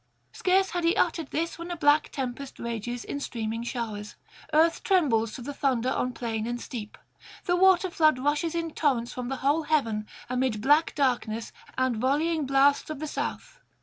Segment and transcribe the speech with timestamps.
[0.31, 4.15] Scarce had he uttered this, when a black tempest rages in streaming showers;
[4.51, 6.97] earth trembles [695 726]to the thunder on plain and steep;
[7.45, 12.47] the water flood rushes in torrents from the whole heaven amid black darkness and volleying
[12.47, 13.59] blasts of the South.